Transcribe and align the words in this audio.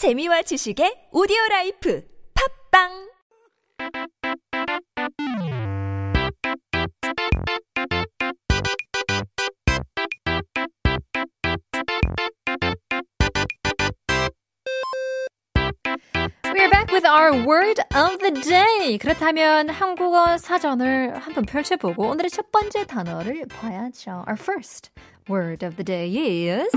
재미와 0.00 0.40
지식의 0.40 1.08
오디오 1.12 1.36
라이프 1.50 2.02
팝빵 2.72 2.88
We're 16.54 16.70
back 16.70 16.90
with 16.90 17.04
our 17.04 17.36
word 17.44 17.78
of 17.94 18.16
the 18.20 18.32
day. 18.40 18.96
그렇다면 18.96 19.68
한국어 19.68 20.38
사전을 20.38 21.18
한번 21.18 21.44
펼쳐보고 21.44 22.08
오늘의 22.08 22.30
첫 22.30 22.50
번째 22.50 22.86
단어를 22.86 23.44
봐야죠. 23.48 24.24
Our 24.26 24.40
first 24.40 24.90
word 25.28 25.62
of 25.62 25.76
the 25.76 25.84
day 25.84 26.48
is 26.48 26.70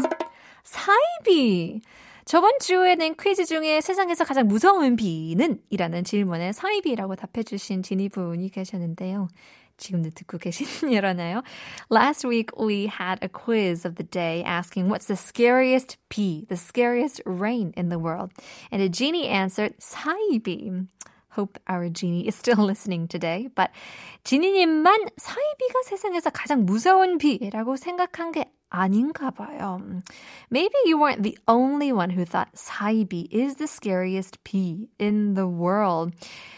사이비. 0.63 1.79
저번 2.25 2.57
주에 2.59 2.95
낸 2.95 3.15
퀴즈 3.15 3.45
중에 3.45 3.81
세상에서 3.81 4.23
가장 4.23 4.47
무서운 4.47 4.95
비는? 4.95 5.59
이라는 5.70 6.03
질문에 6.03 6.53
사이비라고 6.53 7.15
답해주신 7.15 7.84
지니분이 7.84 8.49
계셨는데요. 8.49 9.27
지금도 9.75 10.11
듣고 10.11 10.38
계시려나요? 10.38 11.43
Last 11.91 12.25
week 12.25 12.51
we 12.57 12.88
had 12.88 13.20
a 13.21 13.27
quiz 13.27 13.85
of 13.85 13.95
the 13.95 14.07
day 14.07 14.43
asking 14.43 14.88
what's 14.88 15.07
the 15.07 15.17
scariest 15.17 15.98
bee, 16.09 16.45
the 16.48 16.55
scariest 16.55 17.21
rain 17.25 17.73
in 17.75 17.89
the 17.89 17.99
world. 17.99 18.31
And 18.71 18.81
a 18.81 18.90
genie 18.90 19.27
answered 19.27 19.76
사이비. 19.79 20.87
Hope 21.35 21.59
our 21.67 21.90
genie 21.90 22.27
is 22.27 22.35
still 22.35 22.63
listening 22.63 23.07
today. 23.07 23.49
But 23.53 23.71
지니님만 24.23 25.09
사이비가 25.17 25.81
세상에서 25.84 26.29
가장 26.29 26.65
무서운 26.65 27.17
비라고 27.17 27.76
생각한 27.76 28.31
게 28.31 28.45
아닌가 28.73 29.30
봐요. 29.30 29.80
Maybe 30.52 30.76
you 30.86 30.98
weren't 30.98 31.22
the 31.22 31.38
only 31.48 31.94
one 31.94 32.09
who 32.09 32.26
thought 32.26 32.52
사이비 32.55 33.32
is 33.32 33.55
the 33.55 33.68
scariest 33.68 34.44
bee 34.44 34.90
in 34.99 35.36
the 35.36 35.48
world. 35.48 36.12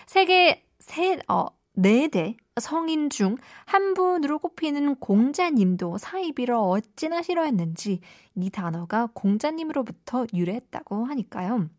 세계 0.07 0.63
세, 0.79 1.19
어, 1.27 1.49
네대 1.73 2.37
성인 2.57 3.09
중 3.09 3.35
한 3.65 3.93
분으로 3.93 4.39
꼽히는 4.39 4.95
공자님도 4.95 5.97
사이비를 5.97 6.55
어찌나 6.55 7.21
싫어했는지 7.21 7.99
이 8.35 8.49
단어가 8.49 9.09
공자님으로부터 9.13 10.25
유래했다고 10.33 11.05
하니까요. 11.05 11.69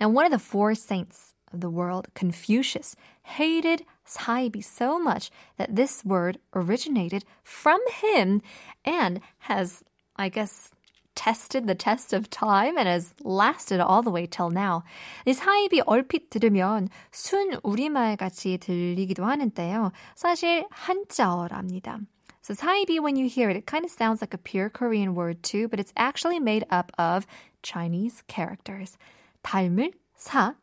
Now, 0.00 0.08
one 0.08 0.26
of 0.26 0.30
the 0.30 0.38
four 0.38 0.72
saints 0.72 1.34
of 1.52 1.60
the 1.60 1.70
world, 1.70 2.08
Confucius, 2.14 2.96
hated 3.38 3.84
Saibi 4.07 4.63
so 4.63 4.99
much 4.99 5.31
that 5.57 5.75
this 5.75 6.03
word 6.03 6.39
originated 6.53 7.25
from 7.43 7.79
him 8.01 8.41
and 8.85 9.21
has, 9.49 9.83
I 10.15 10.29
guess, 10.29 10.71
tested 11.15 11.67
the 11.67 11.75
test 11.75 12.13
of 12.13 12.29
time 12.29 12.77
and 12.77 12.87
has 12.87 13.13
lasted 13.23 13.79
all 13.79 14.01
the 14.01 14.11
way 14.11 14.25
till 14.25 14.49
now. 14.49 14.83
이 15.25 15.33
사입이 15.33 15.83
얼핏 15.85 16.29
들으면 16.29 16.89
순 17.11 17.53
우리말 17.63 18.17
같이 18.17 18.57
들리기도 18.57 19.25
하는데요. 19.25 19.91
사실 20.15 20.65
한자어랍니다. 20.71 21.99
So 22.41 22.53
사입이, 22.53 22.99
when 22.99 23.15
you 23.15 23.29
hear 23.29 23.49
it, 23.49 23.55
it 23.55 23.65
kind 23.65 23.85
of 23.85 23.91
sounds 23.91 24.21
like 24.21 24.33
a 24.33 24.37
pure 24.37 24.69
Korean 24.69 25.15
word 25.15 25.41
too, 25.43 25.67
but 25.69 25.79
it's 25.79 25.93
actually 25.95 26.39
made 26.39 26.65
up 26.69 26.91
of 26.97 27.25
Chinese 27.61 28.21
characters. 28.27 28.97
닮을 29.43 29.93
사, 30.17 30.55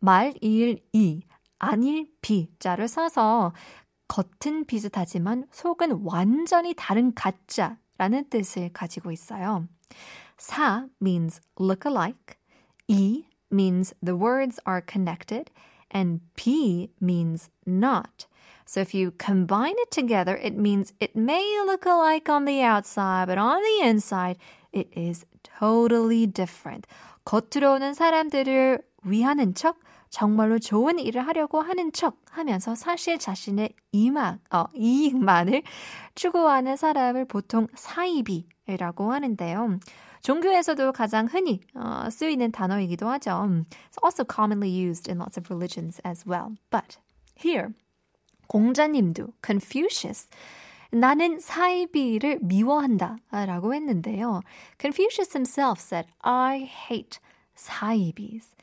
말, 0.00 0.34
일, 0.40 0.80
이, 0.92 1.22
아닐, 1.59 2.07
비 2.21 2.49
자를 2.59 2.87
써서 2.87 3.53
겉은 4.07 4.65
비슷하지만 4.65 5.45
속은 5.51 6.01
완전히 6.03 6.73
다른 6.75 7.13
가짜라는 7.13 8.29
뜻을 8.29 8.71
가지고 8.73 9.11
있어요. 9.11 9.67
사 10.37 10.87
means 11.01 11.41
look 11.59 11.89
alike. 11.89 12.37
이 12.87 13.25
means 13.51 13.93
the 14.03 14.17
words 14.17 14.59
are 14.67 14.81
connected. 14.85 15.51
And 15.91 16.21
비 16.35 16.89
means 17.01 17.49
not. 17.65 18.27
So 18.65 18.81
if 18.81 18.93
you 18.93 19.11
combine 19.11 19.75
it 19.77 19.91
together, 19.91 20.35
it 20.35 20.57
means 20.57 20.93
it 20.99 21.15
may 21.15 21.61
look 21.65 21.85
alike 21.85 22.29
on 22.29 22.45
the 22.45 22.61
outside, 22.61 23.27
but 23.27 23.37
on 23.37 23.61
the 23.61 23.87
inside, 23.87 24.37
it 24.73 24.89
is 24.91 25.25
totally 25.43 26.25
different. 26.25 26.85
겉으로는 27.25 27.93
사람들을 27.93 28.81
위하는 29.03 29.53
척, 29.53 29.77
정말로 30.15 30.59
좋은 30.59 30.97
일을 30.97 31.27
하려고 31.27 31.59
하는 31.59 31.91
척 31.91 32.21
하면서 32.31 32.73
사실 32.73 33.19
자신의 33.19 33.73
이막, 33.91 34.39
어, 34.49 34.63
이익만을 34.73 35.61
추구하는 36.15 36.77
사람을 36.77 37.25
보통 37.25 37.67
사이비라고 37.75 39.11
하는데요. 39.11 39.77
종교에서도 40.21 40.93
가장 40.93 41.27
흔히 41.29 41.59
어, 41.73 42.09
쓰이는 42.09 42.53
단어이기도 42.53 43.09
하죠. 43.09 43.65
It's 43.91 44.01
also 44.01 44.23
commonly 44.23 44.69
used 44.69 45.11
in 45.11 45.19
lots 45.19 45.37
of 45.37 45.53
religions 45.53 45.99
as 46.07 46.23
well. 46.25 46.55
But 46.69 46.97
here, 47.37 47.73
공자님도 48.47 49.33
Confucius 49.45 50.29
나는 50.91 51.41
사이비를 51.41 52.39
미워한다 52.41 53.17
라고 53.31 53.73
했는데요. 53.73 54.43
Confucius 54.79 55.35
himself 55.35 55.81
said, 55.81 56.07
I 56.21 56.59
hate 56.89 57.19
사이비s. 57.53 58.55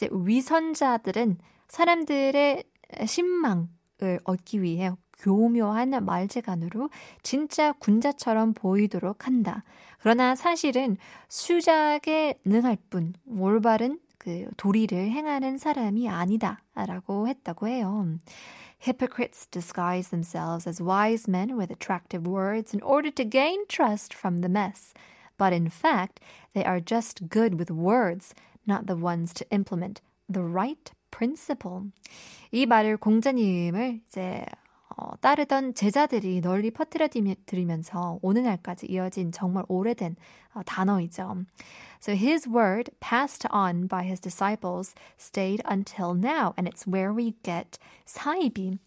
이제 0.00 0.08
위선자들은 0.10 1.36
사람들의 1.68 2.64
신망을 3.06 4.20
얻기 4.24 4.62
위해 4.62 4.90
교묘한 5.18 5.90
말재간으로 6.02 6.88
진짜 7.22 7.72
군자처럼 7.72 8.54
보이도록 8.54 9.26
한다. 9.26 9.62
그러나 9.98 10.34
사실은 10.34 10.96
수작에 11.28 12.38
능할 12.46 12.78
뿐 12.88 13.12
올바른 13.26 14.00
그 14.16 14.48
도리를 14.56 14.96
행하는 14.96 15.58
사람이 15.58 16.08
아니다라고 16.08 17.28
했다고 17.28 17.68
해요. 17.68 18.06
Hypocrites 18.80 19.46
disguise 19.50 20.08
themselves 20.08 20.66
as 20.66 20.82
wise 20.82 21.28
men 21.28 21.58
with 21.58 21.70
attractive 21.70 22.26
words 22.26 22.74
in 22.74 22.82
order 22.82 23.10
to 23.10 23.28
gain 23.28 23.66
trust 23.68 24.16
from 24.16 24.40
the 24.40 24.48
mess. 24.48 24.94
But 25.36 25.52
in 25.54 25.68
fact, 25.68 26.20
they 26.54 26.64
are 26.64 26.80
just 26.80 27.28
good 27.28 27.58
with 27.58 27.70
words, 27.70 28.34
not 28.66 28.86
the 28.86 29.00
ones 29.00 29.32
to 29.34 29.46
implement 29.50 30.00
the 30.28 30.44
right 30.44 30.92
principle. 31.10 31.90
이 32.52 32.66
말을 32.66 32.96
공자님을 32.96 34.00
이제 34.06 34.44
어, 34.96 35.16
따르던 35.20 35.74
제자들이 35.74 36.40
널리 36.40 36.70
퍼뜨려드리면서 36.70 38.18
오늘날까지 38.22 38.86
이어진 38.86 39.32
정말 39.32 39.64
오래된 39.68 40.16
어, 40.52 40.62
단어이죠. 40.66 41.44
So 42.00 42.14
his 42.14 42.48
word 42.48 42.90
passed 43.00 43.46
on 43.52 43.86
by 43.86 44.04
his 44.04 44.20
disciples 44.20 44.94
stayed 45.18 45.62
until 45.70 46.14
now, 46.14 46.54
and 46.58 46.68
it's 46.68 46.86
where 46.86 47.14
we 47.14 47.34
get 47.42 47.78
사이비. 48.06 48.78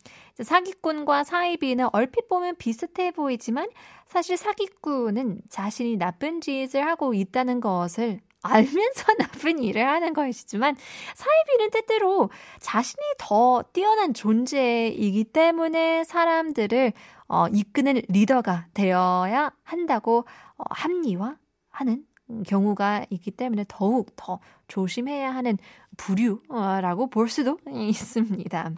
사기꾼과 0.42 1.24
사이비는 1.24 1.90
얼핏 1.94 2.28
보면 2.28 2.58
비슷해 2.58 3.12
보이지만 3.12 3.70
사실 4.06 4.36
사기꾼은 4.36 5.42
자신이 5.50 5.98
나쁜 5.98 6.42
짓을 6.42 6.86
하고 6.86 7.14
있다는 7.14 7.62
것을 7.62 8.20
알면서 8.44 9.14
나쁜 9.18 9.60
일을 9.64 9.88
하는 9.88 10.14
것이지만 10.14 10.76
사이비는 11.16 11.72
때때로 11.72 12.30
자신이 12.60 13.02
더 13.18 13.64
뛰어난 13.74 14.14
존재이기 14.14 15.24
때문에 15.26 16.04
사람들을 16.04 16.94
어, 17.28 17.48
이끄는 17.48 18.02
리더가 18.10 18.68
되어야 18.74 19.52
한다고 19.64 20.26
어, 20.58 20.64
합리화하는 20.70 22.06
경우가 22.46 23.06
있기 23.10 23.32
때문에 23.32 23.66
더욱 23.68 24.16
더 24.16 24.40
조심해야 24.68 25.34
하는 25.34 25.58
부류라고 25.98 27.10
볼 27.10 27.30
수도 27.30 27.58
있습니다. 27.68 28.72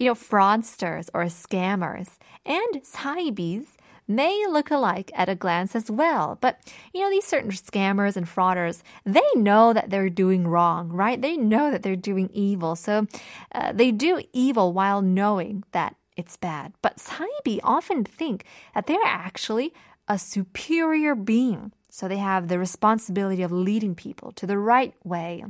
You 0.00 0.08
know, 0.08 0.14
fraudsters 0.14 1.08
or 1.14 1.26
scammers 1.26 2.18
and 2.46 2.80
사이비s 2.82 3.66
may 4.06 4.44
look 4.48 4.70
alike 4.70 5.10
at 5.14 5.28
a 5.28 5.34
glance 5.34 5.74
as 5.74 5.90
well. 5.90 6.38
But, 6.40 6.60
you 6.92 7.00
know, 7.00 7.10
these 7.10 7.24
certain 7.24 7.50
scammers 7.50 8.16
and 8.16 8.26
frauders, 8.26 8.82
they 9.04 9.22
know 9.34 9.72
that 9.72 9.90
they're 9.90 10.10
doing 10.10 10.46
wrong, 10.46 10.88
right? 10.88 11.20
They 11.20 11.36
know 11.36 11.70
that 11.70 11.82
they're 11.82 11.96
doing 11.96 12.30
evil. 12.32 12.76
So 12.76 13.06
uh, 13.52 13.72
they 13.72 13.90
do 13.90 14.20
evil 14.32 14.72
while 14.72 15.02
knowing 15.02 15.64
that 15.72 15.96
it's 16.16 16.36
bad. 16.36 16.72
But 16.82 16.98
Saibi 16.98 17.60
often 17.62 18.04
think 18.04 18.44
that 18.74 18.86
they're 18.86 18.98
actually 19.04 19.72
a 20.06 20.18
superior 20.18 21.14
being. 21.14 21.72
So 21.93 22.07
they 22.07 22.17
have 22.17 22.47
the 22.49 22.59
responsibility 22.59 23.41
of 23.41 23.51
leading 23.51 23.95
people 23.95 24.31
to 24.33 24.45
the 24.45 24.57
right 24.57 24.93
way. 25.03 25.43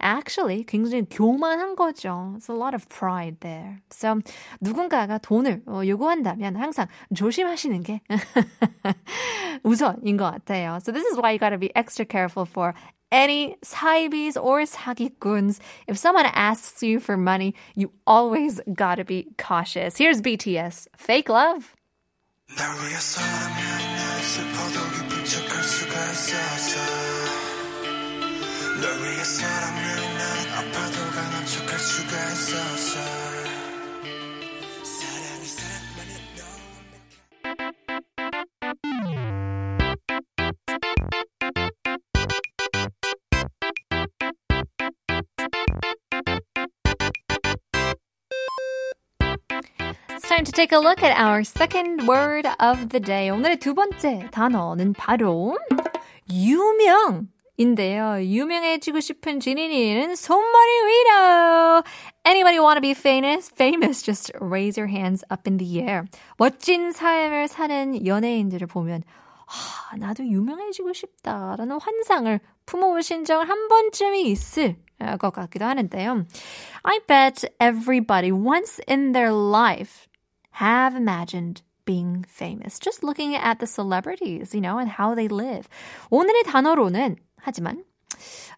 Actually, 0.00 0.64
굉장히 0.64 1.06
교만한 1.08 1.74
거죠. 1.74 2.36
It's 2.36 2.48
a 2.48 2.54
lot 2.54 2.72
of 2.72 2.88
pride 2.88 3.40
there. 3.40 3.82
So 3.90 4.20
누군가가 4.60 5.18
돈을 5.18 5.62
요구한다면 5.66 6.56
항상 6.56 6.86
조심하시는 7.14 7.82
게 7.82 8.00
우선인 9.64 10.16
것 10.16 10.30
같아요. 10.30 10.80
So 10.80 10.92
this 10.92 11.04
is 11.04 11.18
why 11.18 11.32
you 11.32 11.38
gotta 11.38 11.58
be 11.58 11.70
extra 11.74 12.04
careful 12.04 12.46
for 12.46 12.74
any 13.10 13.56
사이비s 13.62 14.36
or 14.40 14.62
사기꾼s. 14.62 15.58
If 15.88 15.98
someone 15.98 16.26
asks 16.26 16.82
you 16.82 17.00
for 17.00 17.16
money, 17.16 17.54
you 17.74 17.90
always 18.06 18.60
gotta 18.72 19.04
be 19.04 19.28
cautious. 19.36 19.98
Here's 19.98 20.22
BTS, 20.22 20.86
Fake 20.96 21.28
Love. 21.28 21.74
있었어 26.17 26.79
널 28.81 29.03
위해서라면 29.03 30.17
난 30.17 30.23
아파도 30.57 30.95
강한 31.13 31.45
척할 31.45 31.77
수가 31.77 32.11
있었어 32.31 32.99
사랑이 34.83 35.45
사랑만이 35.45 36.11
너무 36.33 36.57
It's 50.09 50.27
time 50.27 50.45
to 50.45 50.51
take 50.51 50.71
a 50.71 50.79
look 50.79 51.03
at 51.03 51.15
our 51.19 51.43
second 51.43 52.07
word 52.07 52.47
of 52.59 52.89
the 52.89 52.99
day. 52.99 53.29
오늘의 53.29 53.59
두 53.59 53.75
번째 53.75 54.27
단어는 54.31 54.93
바로 54.93 55.59
유명 56.31 57.29
인데요. 57.57 58.21
유명해지고 58.21 58.99
싶은 58.99 59.39
지니니는 59.39 60.15
손머리 60.15 60.71
위로. 60.85 61.83
Anybody 62.25 62.59
want 62.59 62.77
to 62.77 62.81
be 62.81 62.91
famous? 62.91 63.51
Famous, 63.51 64.03
just 64.03 64.31
raise 64.39 64.79
your 64.79 64.87
hands 64.87 65.25
up 65.31 65.49
in 65.49 65.57
the 65.57 65.79
air. 65.79 66.03
멋진 66.37 66.91
삶을 66.91 67.47
사는 67.47 68.05
연예인들을 68.05 68.67
보면 68.67 69.01
아, 69.47 69.95
나도 69.97 70.27
유명해지고 70.27 70.93
싶다라는 70.93 71.79
환상을 71.79 72.39
품어보신 72.65 73.23
적한 73.25 73.67
번쯤이 73.69 74.23
있을 74.29 74.75
것 75.19 75.31
같기도 75.31 75.65
하는데요. 75.65 76.25
I 76.83 76.99
bet 77.07 77.47
everybody 77.59 78.31
once 78.31 78.79
in 78.87 79.13
their 79.13 79.33
life 79.33 80.07
have 80.61 80.95
imagined 80.95 81.63
being 81.86 82.24
famous. 82.28 82.78
Just 82.78 83.02
looking 83.02 83.34
at 83.34 83.58
the 83.58 83.66
celebrities, 83.66 84.54
you 84.54 84.60
know, 84.60 84.78
and 84.78 84.88
how 84.88 85.14
they 85.14 85.28
live. 85.28 85.68
오늘의 86.10 86.44
단어로는 86.44 87.16
하지만 87.36 87.84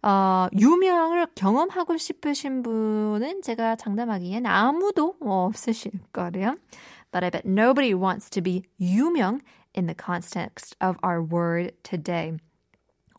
어, 0.02 0.48
유명을 0.58 1.28
경험하고 1.34 1.96
싶으신 1.96 2.62
분은 2.62 3.42
제가 3.42 3.76
장담하기엔 3.76 4.46
아무도 4.46 5.16
없으실 5.20 5.92
거예요. 6.12 6.56
But 7.10 7.24
I 7.24 7.30
bet 7.30 7.46
nobody 7.46 7.94
wants 7.94 8.28
to 8.30 8.42
be 8.42 8.64
유명 8.80 9.40
in 9.74 9.86
the 9.86 9.94
context 9.94 10.76
of 10.80 10.96
our 11.02 11.22
word 11.22 11.72
today. 11.82 12.36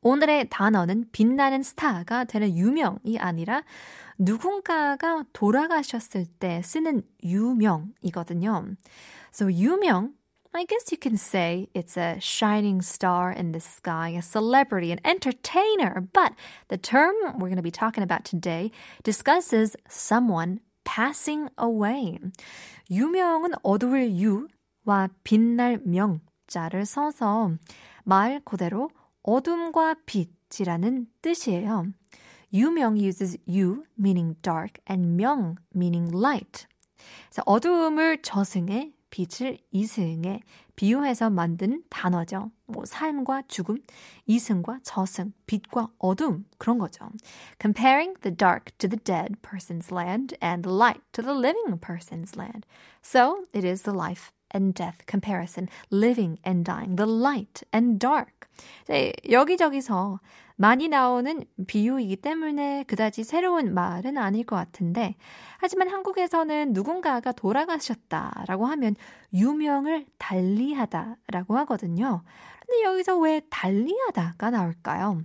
오늘의 0.02 0.48
단어는 0.48 1.06
빛나는 1.12 1.62
스타가 1.62 2.24
되는 2.24 2.56
유명이 2.56 3.18
아니라 3.18 3.62
누군가가 4.18 5.24
돌아가셨을 5.32 6.26
때 6.38 6.62
쓰는 6.62 7.02
유명이거든요. 7.22 8.76
So 9.32 9.48
유명, 9.48 10.14
I 10.52 10.64
guess 10.64 10.90
you 10.90 10.98
can 11.00 11.14
say 11.14 11.68
it's 11.74 11.96
a 11.96 12.18
shining 12.18 12.82
star 12.82 13.30
in 13.30 13.52
the 13.52 13.60
sky, 13.60 14.10
a 14.16 14.22
celebrity, 14.22 14.90
an 14.90 14.98
entertainer. 15.04 16.00
But 16.12 16.32
the 16.68 16.76
term 16.76 17.14
we're 17.34 17.48
going 17.48 17.56
to 17.56 17.62
be 17.62 17.70
talking 17.70 18.02
about 18.02 18.24
today 18.24 18.72
discusses 19.04 19.76
someone 19.88 20.60
passing 20.84 21.50
away. 21.56 22.18
유명은 22.90 23.52
어두울 23.62 24.10
유와 24.10 25.08
빛날 25.22 25.80
명자를 25.84 26.84
써서 26.84 27.52
말 28.04 28.40
그대로 28.44 28.90
어둠과 29.22 29.96
빛이라는 30.06 31.06
뜻이에요. 31.22 31.86
유명 32.52 32.98
uses 32.98 33.38
you 33.46 33.84
meaning 33.98 34.40
dark 34.42 34.82
and 34.90 35.16
명 35.16 35.56
meaning 35.74 36.14
light. 36.16 36.66
그래서 37.28 37.42
어두움을 37.46 38.22
저승에 38.22 38.92
빛을 39.10 39.58
이승에 39.72 40.40
비유해서 40.76 41.30
만든 41.30 41.82
단어죠. 41.90 42.50
뭐 42.66 42.84
삶과 42.86 43.42
죽음, 43.48 43.78
이승과 44.26 44.80
저승, 44.82 45.32
빛과 45.46 45.90
어둠 45.98 46.44
그런 46.58 46.78
거죠. 46.78 47.10
Comparing 47.60 48.18
the 48.22 48.34
dark 48.34 48.72
to 48.78 48.88
the 48.88 48.98
dead 48.98 49.34
person's 49.42 49.92
land 49.92 50.36
and 50.42 50.62
the 50.62 50.74
light 50.74 51.02
to 51.12 51.22
the 51.22 51.36
living 51.36 51.78
person's 51.80 52.36
land. 52.36 52.66
So 53.02 53.44
it 53.52 53.66
is 53.66 53.82
the 53.82 53.96
life 53.96 54.32
and 54.54 54.74
death 54.74 54.98
comparison, 55.06 55.68
living 55.90 56.38
and 56.46 56.64
dying, 56.64 56.96
the 56.96 57.10
light 57.10 57.62
and 57.74 57.98
dark. 57.98 58.48
네, 58.86 59.12
여기저기서 59.30 60.20
많이 60.56 60.88
나오는 60.88 61.42
비유이기 61.66 62.16
때문에 62.16 62.84
그다지 62.84 63.24
새로운 63.24 63.72
말은 63.72 64.18
아닐 64.18 64.44
것 64.44 64.56
같은데, 64.56 65.16
하지만 65.58 65.88
한국에서는 65.88 66.74
누군가가 66.74 67.32
돌아가셨다라고 67.32 68.66
하면 68.66 68.94
유명을 69.32 70.06
달리하다라고 70.18 71.56
하거든요. 71.58 72.22
근데 72.66 72.82
여기서 72.84 73.18
왜 73.18 73.40
달리하다가 73.48 74.50
나올까요? 74.50 75.22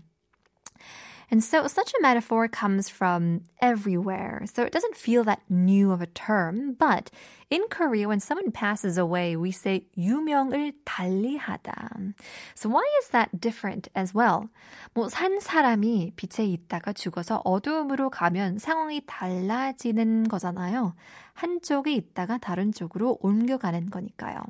And 1.31 1.44
so 1.44 1.69
such 1.69 1.92
a 1.94 2.02
metaphor 2.02 2.48
comes 2.48 2.88
from 2.88 3.42
everywhere. 3.62 4.42
So 4.52 4.64
it 4.64 4.72
doesn't 4.72 4.96
feel 4.96 5.22
that 5.25 5.40
new 5.48 5.92
of 5.92 6.02
a 6.02 6.06
term. 6.06 6.75
But 6.75 7.10
in 7.50 7.62
Korea, 7.70 8.08
when 8.08 8.19
someone 8.19 8.50
passes 8.50 8.98
away, 8.98 9.37
we 9.37 9.52
say 9.52 9.87
유명을 9.96 10.72
달리하다. 10.84 12.14
So 12.56 12.69
why 12.69 12.82
is 13.00 13.10
that 13.10 13.40
different 13.40 13.88
as 13.94 14.12
well? 14.12 14.48
뭐 14.94 15.08
산 15.08 15.38
사람이 15.38 16.14
빛에 16.16 16.44
있다가 16.44 16.92
죽어서 16.92 17.42
어두움으로 17.44 18.10
가면 18.10 18.58
상황이 18.58 19.00
달라지는 19.06 20.26
거잖아요. 20.26 20.94
한쪽에 21.34 21.92
있다가 21.94 22.38
다른 22.38 22.72
쪽으로 22.72 23.19
옮겨가는 23.22 23.90
거니까요. 23.90 24.40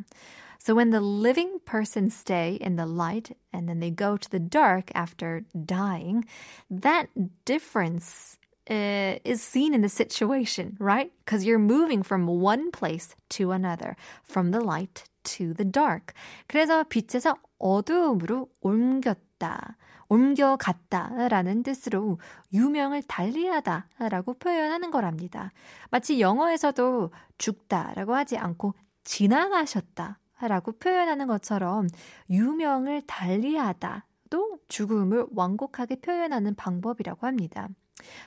So 0.64 0.74
when 0.74 0.90
the 0.90 1.00
living 1.00 1.60
person 1.64 2.10
stay 2.10 2.58
in 2.60 2.76
the 2.76 2.86
light 2.86 3.36
and 3.52 3.68
then 3.68 3.80
they 3.80 3.90
go 3.90 4.16
to 4.16 4.30
the 4.30 4.38
dark 4.38 4.90
after 4.94 5.44
dying, 5.64 6.24
that 6.70 7.08
difference 7.44 8.38
uh, 8.70 9.18
is 9.24 9.42
seen 9.42 9.74
in 9.74 9.80
the 9.80 9.88
situation, 9.88 10.76
right? 10.78 11.10
Because 11.24 11.44
you're 11.44 11.58
moving 11.58 12.02
from 12.02 12.26
one 12.26 12.70
place 12.70 13.16
to 13.30 13.52
another, 13.52 13.96
from 14.22 14.50
the 14.50 14.60
light 14.60 15.04
to 15.24 15.54
the 15.54 15.64
dark. 15.64 16.14
그래서 16.46 16.84
빛에서 16.84 17.36
어두움으로 17.58 18.48
옮겼다. 18.60 19.76
옮겨갔다라는 20.10 21.62
뜻으로 21.62 22.18
유명을 22.52 23.02
달리하다라고 23.04 24.34
표현하는 24.34 24.90
거랍니다. 24.90 25.52
마치 25.90 26.20
영어에서도 26.20 27.10
죽다라고 27.38 28.14
하지 28.14 28.36
않고 28.36 28.74
지나가셨다 29.04 30.18
라고 30.41 30.73
표현하는 30.73 31.27
것처럼 31.27 31.87
유명을 32.29 33.03
달리하다도 33.07 34.59
죽음을 34.67 35.27
완곡하게 35.31 35.97
표현하는 35.97 36.55
방법이라고 36.55 37.25
합니다. 37.25 37.69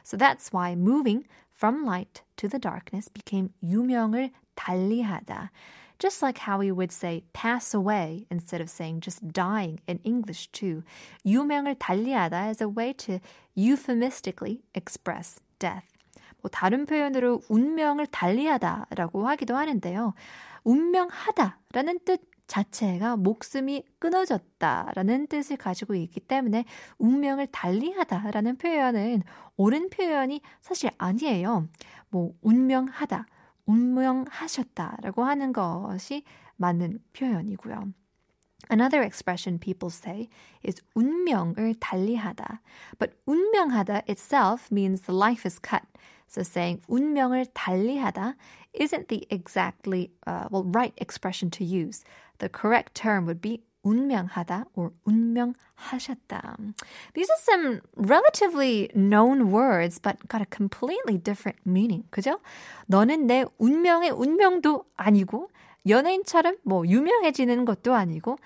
So 0.05 0.19
that's 0.19 0.53
why 0.53 0.73
moving 0.73 1.27
from 1.55 1.85
light 1.85 2.23
to 2.37 2.49
the 2.49 2.59
darkness 2.59 3.11
became 3.13 3.51
유명을 3.63 4.31
달리하다. 4.55 5.51
Just 5.99 6.23
like 6.23 6.39
how 6.47 6.59
we 6.59 6.71
would 6.71 6.93
say 6.93 7.25
pass 7.33 7.75
away 7.75 8.25
instead 8.31 8.63
of 8.63 8.71
saying 8.71 9.01
just 9.01 9.33
dying 9.33 9.81
in 9.89 9.99
English 10.05 10.49
too. 10.53 10.85
유명을 11.27 11.75
달리하다 11.75 12.51
is 12.51 12.63
a 12.63 12.69
way 12.69 12.93
to 12.93 13.19
euphemistically 13.57 14.63
express 14.75 15.41
death. 15.59 15.98
뭐 16.41 16.51
다른 16.51 16.87
표현으로 16.87 17.43
운명을 17.49 18.07
달리하다라고 18.07 19.29
하기도 19.29 19.57
하는데요. 19.57 20.15
운명하다라는 20.65 22.01
뜻 22.05 22.29
자체가 22.49 23.17
목숨이 23.17 23.85
끊어졌다라는 23.99 25.27
뜻을 25.27 25.57
가지고 25.57 25.95
있기 25.95 26.21
때문에 26.21 26.65
운명을 26.99 27.49
달리하다라는 27.49 28.57
표현은 28.57 29.23
옳은 29.57 29.91
표현이 29.91 30.41
사실 30.63 30.91
아니에요. 30.99 31.69
뭐 32.09 32.33
운명하다, 32.41 33.27
운명하셨다라고 33.67 35.25
하는 35.25 35.53
것이 35.53 36.25
맞는 36.57 37.01
표현이고요. 37.13 37.93
Another 38.71 39.05
expression 39.05 39.61
people 39.61 39.91
say 39.91 40.29
is 40.67 40.83
운명을 40.95 41.75
달리하다. 41.79 42.61
But 42.99 43.15
운명하다 43.27 44.03
itself 44.09 44.69
means 44.73 45.03
the 45.03 45.17
life 45.17 45.45
is 45.47 45.61
cut. 45.61 45.85
So 46.29 46.43
saying 46.43 46.83
운명을 46.89 47.47
달리하다 47.55 48.37
isn't 48.79 49.09
the 49.09 49.27
exactly 49.31 50.11
uh, 50.27 50.49
well 50.51 50.65
right 50.65 50.93
expression 50.99 51.51
to 51.53 51.65
use. 51.65 52.05
The 52.39 52.49
correct 52.49 52.95
term 52.95 53.25
would 53.27 53.41
be 53.41 53.63
운명하다 53.83 54.67
or 54.75 54.93
운명하셨다. 55.05 56.57
These 57.15 57.31
are 57.31 57.41
some 57.41 57.81
relatively 57.97 58.91
known 58.95 59.51
words 59.51 59.99
but 59.99 60.17
got 60.29 60.43
a 60.43 60.47
completely 60.51 61.17
different 61.19 61.59
meaning. 61.67 62.05
그죠? 62.11 62.41
너는 62.87 63.27
내 63.27 63.45
운명의 63.59 64.11
운명도 64.11 64.85
아니고 64.97 65.51
연예인처럼 65.87 66.59
뭐 66.65 66.87
유명해지는 66.87 67.65
것도 67.65 67.95
아니고 67.95 68.39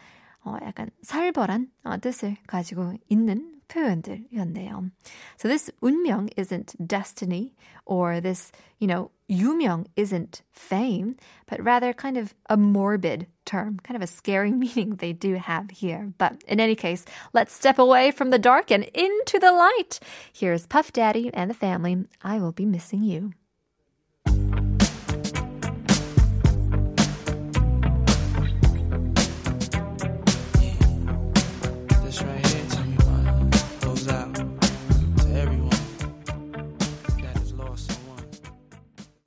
어, 0.44 0.56
약간 0.62 0.90
살벌한 1.02 1.70
어, 1.84 1.98
뜻을 1.98 2.36
가지고 2.46 2.94
있는 3.08 3.61
표현들이었네요. 3.71 4.91
So 5.37 5.47
this 5.47 5.69
운명 5.81 6.29
isn't 6.37 6.75
destiny 6.85 7.53
or 7.85 8.19
this, 8.21 8.51
you 8.79 8.87
know, 8.87 9.11
유명 9.29 9.87
isn't 9.95 10.41
fame, 10.51 11.15
but 11.47 11.63
rather 11.63 11.93
kind 11.93 12.17
of 12.17 12.33
a 12.49 12.57
morbid 12.57 13.27
term, 13.45 13.79
kind 13.83 13.95
of 13.95 14.01
a 14.01 14.07
scary 14.07 14.51
meaning 14.51 14.95
they 14.95 15.13
do 15.13 15.35
have 15.35 15.69
here. 15.69 16.13
But 16.17 16.43
in 16.47 16.59
any 16.59 16.75
case, 16.75 17.05
let's 17.33 17.53
step 17.53 17.79
away 17.79 18.11
from 18.11 18.29
the 18.29 18.39
dark 18.39 18.71
and 18.71 18.83
into 18.93 19.39
the 19.39 19.51
light. 19.51 19.99
Here's 20.31 20.65
Puff 20.65 20.93
Daddy 20.93 21.29
and 21.33 21.49
the 21.49 21.55
family. 21.55 22.05
I 22.21 22.39
will 22.39 22.53
be 22.53 22.65
missing 22.65 23.03
you. 23.03 23.33